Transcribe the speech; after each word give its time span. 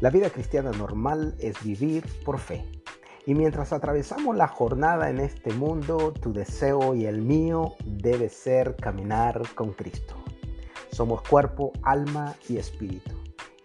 La 0.00 0.10
vida 0.10 0.30
cristiana 0.30 0.70
normal 0.70 1.34
es 1.40 1.60
vivir 1.64 2.04
por 2.24 2.38
fe. 2.38 2.64
Y 3.26 3.34
mientras 3.34 3.72
atravesamos 3.72 4.36
la 4.36 4.46
jornada 4.46 5.10
en 5.10 5.18
este 5.18 5.52
mundo, 5.52 6.12
tu 6.12 6.32
deseo 6.32 6.94
y 6.94 7.06
el 7.06 7.20
mío 7.20 7.74
debe 7.84 8.28
ser 8.28 8.76
caminar 8.76 9.42
con 9.56 9.72
Cristo. 9.72 10.14
Somos 10.92 11.22
cuerpo, 11.22 11.72
alma 11.82 12.36
y 12.48 12.58
espíritu. 12.58 13.10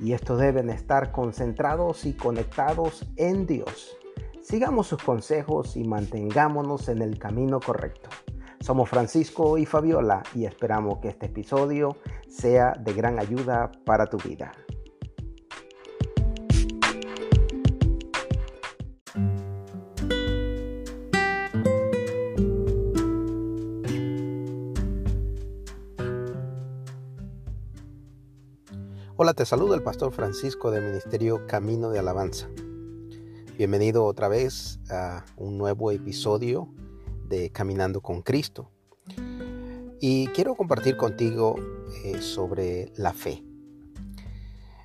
Y 0.00 0.14
estos 0.14 0.40
deben 0.40 0.70
estar 0.70 1.12
concentrados 1.12 2.06
y 2.06 2.14
conectados 2.14 3.06
en 3.16 3.46
Dios. 3.46 3.94
Sigamos 4.42 4.86
sus 4.86 5.02
consejos 5.02 5.76
y 5.76 5.84
mantengámonos 5.84 6.88
en 6.88 7.02
el 7.02 7.18
camino 7.18 7.60
correcto. 7.60 8.08
Somos 8.60 8.88
Francisco 8.88 9.58
y 9.58 9.66
Fabiola 9.66 10.22
y 10.34 10.46
esperamos 10.46 10.98
que 11.00 11.08
este 11.08 11.26
episodio 11.26 11.98
sea 12.26 12.72
de 12.80 12.94
gran 12.94 13.18
ayuda 13.18 13.70
para 13.84 14.06
tu 14.06 14.16
vida. 14.16 14.52
Hola, 29.24 29.34
te 29.34 29.46
saludo 29.46 29.76
el 29.76 29.84
pastor 29.84 30.12
Francisco 30.12 30.72
del 30.72 30.82
Ministerio 30.82 31.46
Camino 31.46 31.90
de 31.90 32.00
Alabanza. 32.00 32.50
Bienvenido 33.56 34.04
otra 34.04 34.26
vez 34.26 34.80
a 34.90 35.24
un 35.36 35.58
nuevo 35.58 35.92
episodio 35.92 36.68
de 37.28 37.50
Caminando 37.50 38.00
con 38.00 38.22
Cristo. 38.22 38.72
Y 40.00 40.26
quiero 40.34 40.56
compartir 40.56 40.96
contigo 40.96 41.54
eh, 42.02 42.20
sobre 42.20 42.90
la 42.96 43.12
fe. 43.12 43.44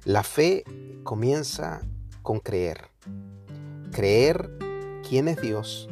La 0.06 0.22
fe 0.22 0.64
comienza 1.04 1.82
con 2.22 2.40
creer. 2.40 2.92
Creer 3.92 4.52
quién 5.10 5.30
es 5.30 5.42
Dios, 5.42 5.90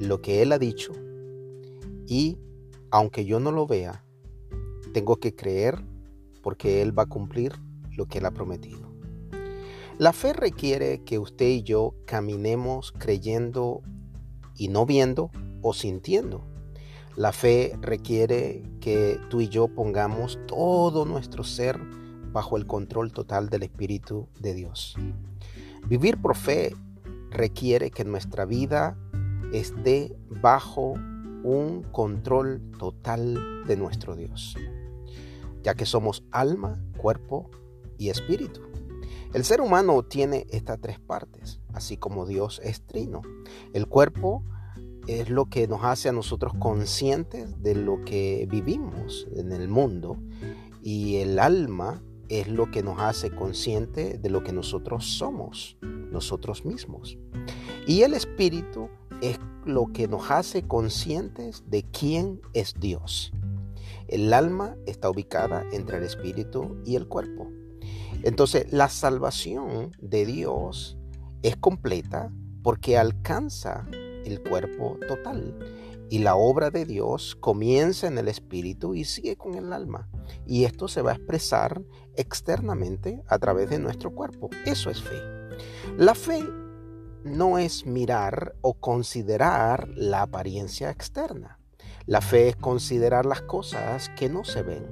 lo 0.00 0.20
que 0.20 0.42
Él 0.42 0.52
ha 0.52 0.58
dicho 0.58 0.92
y, 2.06 2.36
aunque 2.90 3.24
yo 3.24 3.40
no 3.40 3.52
lo 3.52 3.66
vea, 3.66 4.04
tengo 4.92 5.16
que 5.16 5.34
creer 5.34 5.82
porque 6.48 6.80
Él 6.80 6.98
va 6.98 7.02
a 7.02 7.06
cumplir 7.06 7.52
lo 7.94 8.06
que 8.06 8.16
Él 8.16 8.24
ha 8.24 8.30
prometido. 8.30 8.90
La 9.98 10.14
fe 10.14 10.32
requiere 10.32 11.04
que 11.04 11.18
usted 11.18 11.46
y 11.46 11.62
yo 11.62 11.94
caminemos 12.06 12.90
creyendo 12.90 13.82
y 14.56 14.68
no 14.68 14.86
viendo 14.86 15.30
o 15.60 15.74
sintiendo. 15.74 16.46
La 17.16 17.32
fe 17.32 17.74
requiere 17.82 18.62
que 18.80 19.20
tú 19.28 19.42
y 19.42 19.50
yo 19.50 19.68
pongamos 19.68 20.38
todo 20.46 21.04
nuestro 21.04 21.44
ser 21.44 21.78
bajo 22.32 22.56
el 22.56 22.66
control 22.66 23.12
total 23.12 23.50
del 23.50 23.64
Espíritu 23.64 24.26
de 24.40 24.54
Dios. 24.54 24.96
Vivir 25.86 26.16
por 26.16 26.34
fe 26.34 26.74
requiere 27.28 27.90
que 27.90 28.06
nuestra 28.06 28.46
vida 28.46 28.96
esté 29.52 30.16
bajo 30.40 30.94
un 31.44 31.82
control 31.92 32.62
total 32.78 33.66
de 33.66 33.76
nuestro 33.76 34.16
Dios 34.16 34.56
ya 35.62 35.74
que 35.74 35.86
somos 35.86 36.24
alma, 36.30 36.82
cuerpo 36.96 37.50
y 37.98 38.10
espíritu. 38.10 38.60
El 39.34 39.44
ser 39.44 39.60
humano 39.60 40.02
tiene 40.02 40.46
estas 40.50 40.80
tres 40.80 40.98
partes, 40.98 41.60
así 41.74 41.96
como 41.96 42.24
Dios 42.24 42.60
es 42.64 42.80
trino. 42.82 43.22
El 43.74 43.86
cuerpo 43.86 44.42
es 45.06 45.28
lo 45.30 45.46
que 45.46 45.68
nos 45.68 45.84
hace 45.84 46.08
a 46.08 46.12
nosotros 46.12 46.52
conscientes 46.58 47.62
de 47.62 47.74
lo 47.74 48.02
que 48.04 48.46
vivimos 48.50 49.26
en 49.34 49.52
el 49.52 49.68
mundo 49.68 50.18
y 50.82 51.16
el 51.16 51.38
alma 51.38 52.02
es 52.28 52.48
lo 52.48 52.70
que 52.70 52.82
nos 52.82 53.00
hace 53.00 53.30
consciente 53.30 54.18
de 54.18 54.30
lo 54.30 54.44
que 54.44 54.52
nosotros 54.52 55.06
somos, 55.06 55.78
nosotros 55.82 56.64
mismos. 56.64 57.18
Y 57.86 58.02
el 58.02 58.14
espíritu 58.14 58.88
es 59.22 59.38
lo 59.64 59.86
que 59.92 60.08
nos 60.08 60.30
hace 60.30 60.62
conscientes 60.62 61.64
de 61.66 61.84
quién 61.84 62.40
es 62.52 62.74
Dios. 62.78 63.32
El 64.08 64.32
alma 64.32 64.76
está 64.86 65.10
ubicada 65.10 65.64
entre 65.72 65.98
el 65.98 66.04
espíritu 66.04 66.80
y 66.84 66.96
el 66.96 67.06
cuerpo. 67.08 67.50
Entonces, 68.22 68.72
la 68.72 68.88
salvación 68.88 69.92
de 70.00 70.26
Dios 70.26 70.98
es 71.42 71.56
completa 71.56 72.32
porque 72.62 72.98
alcanza 72.98 73.86
el 74.24 74.42
cuerpo 74.42 74.98
total. 75.06 75.56
Y 76.10 76.20
la 76.20 76.36
obra 76.36 76.70
de 76.70 76.86
Dios 76.86 77.36
comienza 77.36 78.06
en 78.06 78.16
el 78.16 78.28
espíritu 78.28 78.94
y 78.94 79.04
sigue 79.04 79.36
con 79.36 79.54
el 79.54 79.72
alma. 79.74 80.08
Y 80.46 80.64
esto 80.64 80.88
se 80.88 81.02
va 81.02 81.12
a 81.12 81.14
expresar 81.14 81.82
externamente 82.16 83.22
a 83.28 83.38
través 83.38 83.68
de 83.68 83.78
nuestro 83.78 84.14
cuerpo. 84.14 84.48
Eso 84.64 84.88
es 84.88 85.02
fe. 85.02 85.20
La 85.98 86.14
fe 86.14 86.42
no 87.24 87.58
es 87.58 87.84
mirar 87.84 88.54
o 88.62 88.74
considerar 88.74 89.88
la 89.94 90.22
apariencia 90.22 90.90
externa. 90.90 91.57
La 92.08 92.22
fe 92.22 92.48
es 92.48 92.56
considerar 92.56 93.26
las 93.26 93.42
cosas 93.42 94.08
que 94.16 94.30
no 94.30 94.42
se 94.42 94.62
ven. 94.62 94.86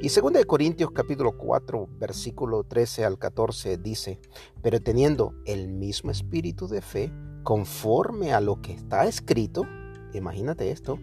Y 0.00 0.08
2 0.08 0.46
Corintios 0.46 0.92
capítulo 0.92 1.36
4, 1.36 1.88
versículo 1.98 2.62
13 2.62 3.04
al 3.04 3.18
14 3.18 3.76
dice, 3.76 4.20
pero 4.62 4.80
teniendo 4.80 5.34
el 5.46 5.66
mismo 5.66 6.12
espíritu 6.12 6.68
de 6.68 6.80
fe, 6.80 7.12
conforme 7.42 8.32
a 8.32 8.40
lo 8.40 8.62
que 8.62 8.72
está 8.72 9.08
escrito, 9.08 9.66
imagínate 10.14 10.70
esto, 10.70 11.00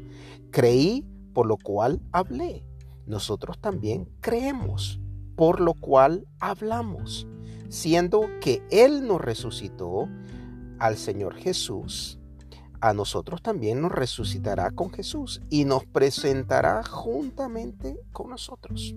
creí 0.52 1.06
por 1.34 1.48
lo 1.48 1.58
cual 1.58 2.02
hablé. 2.14 2.64
Nosotros 3.06 3.60
también 3.60 4.08
creemos, 4.22 5.02
por 5.36 5.60
lo 5.60 5.74
cual 5.74 6.26
hablamos, 6.40 7.28
siendo 7.68 8.22
que 8.40 8.66
Él 8.72 9.06
nos 9.06 9.20
resucitó 9.20 10.08
al 10.80 10.96
Señor 10.96 11.36
Jesús 11.36 12.22
a 12.82 12.94
nosotros 12.94 13.42
también 13.42 13.82
nos 13.82 13.92
resucitará 13.92 14.72
con 14.72 14.92
Jesús 14.92 15.42
y 15.50 15.66
nos 15.66 15.86
presentará 15.86 16.84
juntamente 16.84 18.00
con 18.12 18.30
nosotros. 18.30 18.96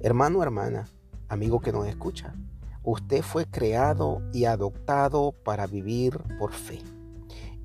Hermano, 0.00 0.42
hermana, 0.42 0.86
amigo 1.28 1.60
que 1.60 1.72
nos 1.72 1.86
escucha, 1.86 2.34
usted 2.82 3.22
fue 3.22 3.46
creado 3.46 4.22
y 4.32 4.44
adoptado 4.44 5.32
para 5.44 5.66
vivir 5.66 6.18
por 6.38 6.52
fe. 6.52 6.80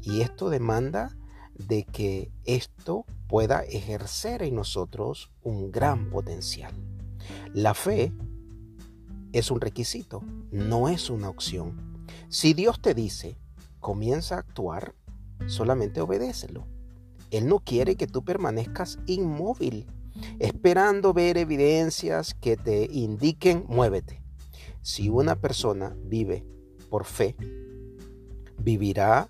Y 0.01 0.22
esto 0.22 0.50
demanda 0.50 1.16
de 1.56 1.85
que 1.85 2.31
esto 2.45 3.06
pueda 3.28 3.62
ejercer 3.63 4.44
en 4.44 4.56
nosotros 4.56 5.31
un 5.44 5.72
gran 5.72 6.09
potencial. 6.09 6.74
La 7.53 7.74
fe 7.74 8.12
es 9.31 9.50
un 9.51 9.62
requisito, 9.62 10.22
no 10.51 10.90
es 10.90 11.09
una 11.09 11.30
opción. 11.30 12.06
Si 12.30 12.53
Dios 12.53 12.81
te 12.81 12.94
dice, 12.94 13.38
comienza 13.80 14.35
a 14.35 14.40
actuar, 14.40 14.95
solamente 15.47 16.01
obedécelo. 16.01 16.67
Él 17.31 17.47
no 17.47 17.59
quiere 17.59 17.95
que 17.95 18.07
tú 18.07 18.23
permanezcas 18.23 18.99
inmóvil, 19.05 19.87
esperando 20.39 21.13
ver 21.13 21.37
evidencias 21.37 22.33
que 22.35 22.57
te 22.57 22.87
indiquen 22.91 23.65
muévete. 23.67 24.21
Si 24.81 25.09
una 25.09 25.35
persona 25.35 25.95
vive 26.03 26.45
por 26.89 27.05
fe, 27.05 27.35
vivirá 28.57 29.29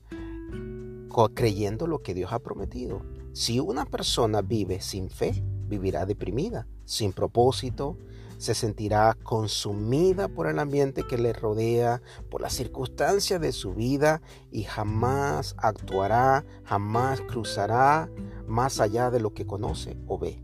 creyendo 1.33 1.87
lo 1.87 2.01
que 2.01 2.13
Dios 2.13 2.33
ha 2.33 2.39
prometido. 2.39 3.05
Si 3.33 3.59
una 3.59 3.85
persona 3.85 4.41
vive 4.41 4.81
sin 4.81 5.09
fe, 5.09 5.43
vivirá 5.67 6.05
deprimida, 6.05 6.67
sin 6.85 7.13
propósito, 7.13 7.97
se 8.43 8.55
sentirá 8.55 9.17
consumida 9.23 10.27
por 10.27 10.47
el 10.47 10.59
ambiente 10.59 11.03
que 11.03 11.17
le 11.17 11.31
rodea, 11.31 12.01
por 12.29 12.41
las 12.41 12.51
circunstancias 12.51 13.39
de 13.39 13.53
su 13.53 13.73
vida 13.73 14.21
y 14.51 14.63
jamás 14.63 15.55
actuará, 15.57 16.45
jamás 16.65 17.21
cruzará 17.21 18.09
más 18.45 18.81
allá 18.81 19.09
de 19.11 19.21
lo 19.21 19.33
que 19.33 19.45
conoce 19.45 19.97
o 20.07 20.19
ve. 20.19 20.43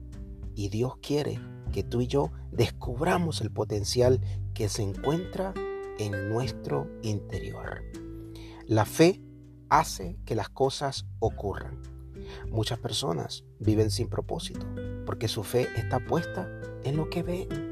Y 0.56 0.70
Dios 0.70 0.96
quiere 1.02 1.42
que 1.74 1.84
tú 1.84 2.00
y 2.00 2.08
yo 2.08 2.32
descubramos 2.54 3.42
el 3.42 3.52
potencial 3.52 4.22
que 4.54 4.70
se 4.70 4.82
encuentra 4.84 5.54
en 5.98 6.30
nuestro 6.30 6.88
interior. 7.02 7.84
La 8.66 8.86
fe 8.86 9.22
hace 9.68 10.18
que 10.24 10.36
las 10.36 10.48
cosas 10.48 11.06
ocurran. 11.20 11.82
Muchas 12.50 12.80
personas 12.80 13.44
viven 13.60 13.92
sin 13.92 14.08
propósito 14.08 14.66
porque 15.06 15.28
su 15.28 15.44
fe 15.44 15.68
está 15.76 16.00
puesta 16.00 16.50
en 16.86 16.96
lo 16.96 17.10
que 17.10 17.24
ven. 17.24 17.69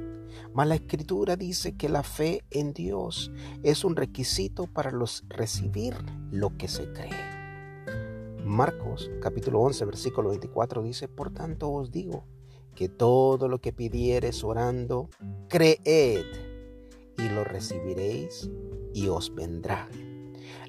La 0.65 0.75
escritura 0.75 1.35
dice 1.35 1.77
que 1.77 1.87
la 1.87 2.01
fe 2.01 2.43
en 2.49 2.73
Dios 2.73 3.31
es 3.61 3.85
un 3.85 3.95
requisito 3.95 4.65
para 4.65 4.91
los 4.91 5.23
recibir 5.29 5.93
lo 6.31 6.57
que 6.57 6.67
se 6.67 6.91
cree. 6.91 8.43
Marcos 8.43 9.09
capítulo 9.21 9.61
11 9.61 9.85
versículo 9.85 10.29
24 10.29 10.81
dice, 10.81 11.07
por 11.07 11.31
tanto 11.31 11.71
os 11.71 11.91
digo 11.91 12.25
que 12.75 12.89
todo 12.89 13.47
lo 13.47 13.61
que 13.61 13.71
pidieres 13.71 14.43
orando, 14.43 15.09
creed 15.47 16.25
y 17.17 17.29
lo 17.29 17.43
recibiréis 17.43 18.49
y 18.93 19.07
os 19.07 19.33
vendrá. 19.33 19.87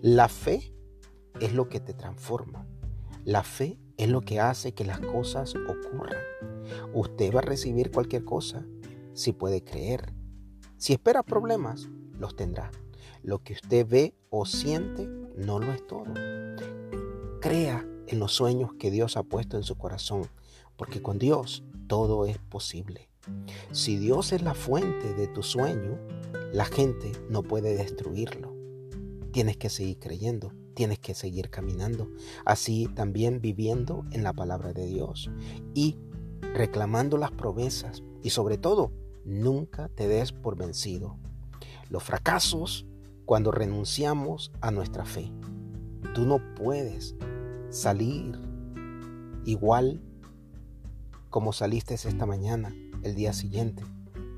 La 0.01 0.29
fe 0.29 0.73
es 1.41 1.55
lo 1.55 1.69
que 1.69 1.81
te 1.81 1.95
transforma. 1.95 2.67
La 3.25 3.43
fe 3.43 3.79
es 3.97 4.09
lo 4.09 4.21
que 4.21 4.39
hace 4.39 4.75
que 4.75 4.85
las 4.85 5.01
cosas 5.01 5.55
ocurran. 5.55 6.23
Usted 6.95 7.35
va 7.35 7.41
a 7.41 7.43
recibir 7.43 7.91
cualquier 7.91 8.25
cosa 8.25 8.65
si 9.19 9.33
puede 9.33 9.65
creer. 9.65 10.15
Si 10.77 10.93
espera 10.93 11.25
problemas, 11.25 11.89
los 12.19 12.37
tendrá. 12.37 12.71
Lo 13.25 13.43
que 13.43 13.55
usted 13.55 13.85
ve 13.87 14.15
o 14.31 14.47
siente 14.47 15.09
no 15.37 15.59
lo 15.59 15.73
es 15.73 15.85
todo. 15.89 16.15
Crea 17.41 17.85
en 18.07 18.19
los 18.21 18.33
sueños 18.33 18.75
que 18.79 18.93
Dios 18.93 19.17
ha 19.17 19.25
puesto 19.25 19.57
en 19.57 19.65
su 19.65 19.77
corazón, 19.77 20.29
porque 20.77 21.03
con 21.03 21.19
Dios 21.19 21.65
todo 21.89 22.27
es 22.27 22.39
posible. 22.39 23.11
Si 23.73 23.99
Dios 23.99 24.33
es 24.33 24.43
la 24.43 24.55
fuente 24.55 25.13
de 25.15 25.27
tu 25.27 25.43
sueño, 25.43 25.99
la 26.53 26.65
gente 26.65 27.11
no 27.29 27.43
puede 27.43 27.77
destruirlo. 27.77 28.55
Tienes 29.33 29.57
que 29.57 29.69
seguir 29.69 29.99
creyendo, 29.99 30.53
tienes 30.75 31.01
que 31.01 31.15
seguir 31.15 31.51
caminando, 31.51 32.09
así 32.45 32.89
también 32.95 33.41
viviendo 33.41 34.05
en 34.13 34.23
la 34.23 34.33
palabra 34.33 34.73
de 34.73 34.87
Dios 34.87 35.29
y 35.75 35.97
reclamando 36.55 37.19
las 37.19 37.33
promesas 37.33 38.05
y 38.23 38.31
sobre 38.31 38.59
todo, 38.59 38.93
nunca 39.29 39.89
te 39.89 40.09
des 40.09 40.33
por 40.33 40.57
vencido. 40.57 41.17
Los 41.89 42.03
fracasos 42.03 42.87
cuando 43.25 43.51
renunciamos 43.51 44.51
a 44.61 44.71
nuestra 44.71 45.05
fe. 45.05 45.31
Tú 46.15 46.25
no 46.25 46.41
puedes 46.55 47.15
salir 47.71 48.39
igual 49.45 50.03
como 51.29 51.53
saliste 51.53 51.95
esta 51.95 52.25
mañana, 52.25 52.75
el 53.03 53.15
día 53.15 53.33
siguiente. 53.33 53.85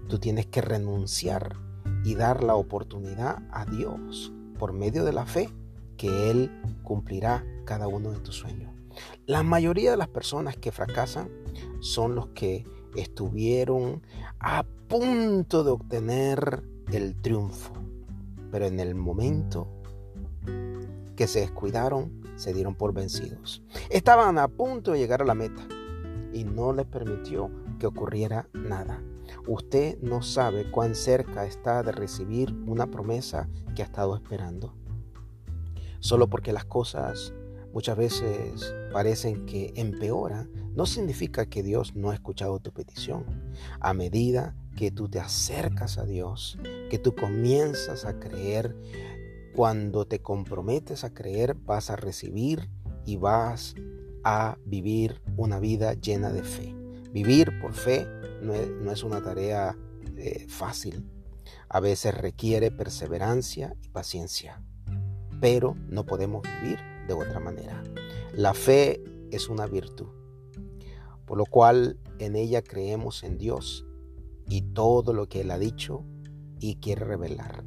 Tú 0.09 0.19
tienes 0.19 0.47
que 0.47 0.61
renunciar 0.61 1.57
y 2.05 2.17
dar 2.17 2.43
la 2.43 2.57
oportunidad 2.57 3.39
a 3.53 3.65
Dios 3.65 4.33
por 4.59 4.73
medio 4.73 5.05
de 5.05 5.13
la 5.13 5.25
fe 5.25 5.49
que 5.97 6.31
Él 6.31 6.51
cumplirá 6.83 7.45
cada 7.65 7.87
uno 7.87 8.11
de 8.11 8.19
tus 8.19 8.35
sueños. 8.35 8.75
La 9.27 9.45
mayoría 9.45 9.93
de 9.93 9.97
las 9.97 10.09
personas 10.09 10.57
que 10.57 10.73
fracasan 10.73 11.31
son 11.81 12.17
los 12.17 12.29
que 12.29 12.65
estuvieron 12.95 14.03
a 14.39 14.65
punto 14.89 15.65
de 15.65 15.71
obtener 15.71 16.63
el 16.93 17.21
triunfo, 17.21 17.73
pero 18.51 18.67
en 18.67 18.81
el 18.81 18.95
momento 18.95 19.69
que 21.17 21.27
se 21.27 21.41
descuidaron, 21.41 22.23
se 22.37 22.53
dieron 22.53 22.75
por 22.75 22.93
vencidos. 22.95 23.63
Estaban 23.91 24.39
a 24.39 24.49
punto 24.49 24.93
de 24.93 24.99
llegar 24.99 25.23
a 25.23 25.27
la 25.27 25.35
meta 25.35 25.63
y 26.33 26.45
no 26.45 26.73
les 26.73 26.87
permitió 26.87 27.51
que 27.79 27.87
ocurriera 27.87 28.49
nada. 28.53 29.03
Usted 29.47 29.99
no 30.01 30.23
sabe 30.23 30.71
cuán 30.71 30.95
cerca 30.95 31.45
está 31.45 31.83
de 31.83 31.93
recibir 31.93 32.53
una 32.67 32.87
promesa 32.87 33.49
que 33.75 33.83
ha 33.83 33.85
estado 33.85 34.17
esperando. 34.17 34.75
Solo 36.01 36.29
porque 36.29 36.53
las 36.53 36.65
cosas 36.65 37.35
muchas 37.73 37.97
veces 37.97 38.75
parecen 38.93 39.47
que 39.47 39.73
empeoran, 39.77 40.51
no 40.75 40.87
significa 40.87 41.47
que 41.47 41.63
Dios 41.63 41.95
no 41.95 42.11
ha 42.11 42.15
escuchado 42.15 42.59
tu 42.61 42.73
petición. 42.73 43.25
A 43.81 43.95
medida 43.95 44.57
que 44.77 44.91
tú 44.91 45.09
te 45.09 45.21
acercas 45.21 45.99
a 45.99 46.05
Dios, 46.05 46.59
que 46.91 46.99
tú 46.99 47.15
comienzas 47.15 48.05
a 48.05 48.19
creer, 48.19 48.77
cuando 49.55 50.07
te 50.07 50.21
comprometes 50.21 51.05
a 51.05 51.13
creer, 51.13 51.55
vas 51.55 51.91
a 51.91 51.97
recibir 51.97 52.71
y 53.05 53.17
vas 53.17 53.75
a 54.23 54.57
vivir 54.65 55.21
una 55.37 55.59
vida 55.59 55.95
llena 55.95 56.31
de 56.31 56.43
fe. 56.43 56.75
Vivir 57.13 57.61
por 57.61 57.75
fe 57.75 58.07
no 58.43 58.93
es, 58.93 59.03
una 59.03 59.23
tarea 59.23 59.77
eh, 60.17 60.47
fácil. 60.49 61.05
A 61.69 61.81
veces 61.81 62.15
requiere 62.15 62.71
perseverancia 62.71 63.75
y 63.83 63.89
paciencia, 63.89 64.63
pero 65.41 65.77
no 65.89 66.07
podemos 66.07 66.43
vivir 66.63 66.79
de 67.17 67.25
otra 67.25 67.41
manera. 67.41 67.83
La 68.35 68.55
fe 68.55 69.03
es 69.31 69.49
una 69.49 69.67
virtud, 69.67 70.09
por 71.27 71.39
lo 71.39 71.47
cual 71.47 71.99
en 72.19 72.37
ella 72.37 72.63
creemos 72.63 73.23
en 73.23 73.39
Dios 73.39 73.87
y 74.49 74.63
todo 74.63 75.13
lo 75.13 75.29
que 75.29 75.41
Él 75.43 75.51
ha 75.51 75.59
dicho 75.59 76.05
y 76.61 76.77
quiere 76.77 77.05
revelar. 77.05 77.65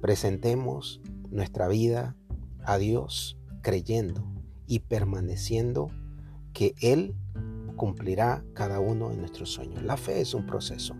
Presentemos 0.00 1.00
nuestra 1.30 1.68
vida 1.68 2.16
a 2.64 2.78
Dios 2.78 3.38
creyendo 3.62 4.24
y 4.66 4.80
permaneciendo 4.80 5.90
que 6.52 6.74
Él 6.80 7.14
cumplirá 7.76 8.44
cada 8.54 8.80
uno 8.80 9.10
de 9.10 9.16
nuestros 9.16 9.50
sueños. 9.50 9.82
La 9.82 9.96
fe 9.96 10.20
es 10.20 10.34
un 10.34 10.46
proceso 10.46 10.94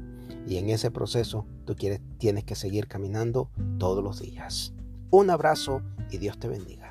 y 0.46 0.56
en 0.56 0.70
ese 0.70 0.90
proceso 0.90 1.46
tú 1.64 1.74
quieres, 1.76 2.00
tienes 2.18 2.44
que 2.44 2.54
seguir 2.54 2.88
caminando 2.88 3.50
todos 3.78 4.02
los 4.02 4.20
días. 4.20 4.74
Un 5.10 5.30
abrazo 5.30 5.82
y 6.10 6.18
Dios 6.18 6.38
te 6.38 6.48
bendiga. 6.48 6.81